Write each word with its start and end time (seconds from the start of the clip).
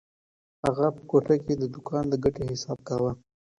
اغا 0.69 0.87
په 0.95 1.01
کوټه 1.09 1.35
کې 1.43 1.53
د 1.57 1.63
دوکان 1.73 2.03
د 2.09 2.13
ګټې 2.23 2.43
حساب 2.51 2.79
کاوه. 2.87 3.11